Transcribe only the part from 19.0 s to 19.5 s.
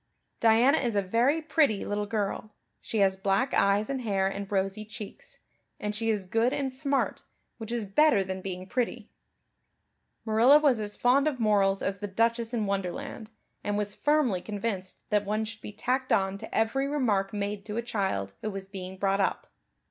up.